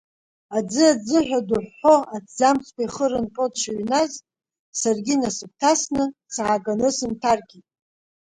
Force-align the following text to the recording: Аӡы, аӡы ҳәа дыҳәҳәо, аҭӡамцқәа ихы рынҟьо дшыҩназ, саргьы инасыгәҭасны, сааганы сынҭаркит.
Аӡы, 0.57 0.85
аӡы 0.93 1.17
ҳәа 1.27 1.39
дыҳәҳәо, 1.47 1.95
аҭӡамцқәа 2.15 2.81
ихы 2.85 3.05
рынҟьо 3.11 3.45
дшыҩназ, 3.53 4.13
саргьы 4.79 5.13
инасыгәҭасны, 5.15 6.03
сааганы 6.33 6.89
сынҭаркит. 6.97 7.65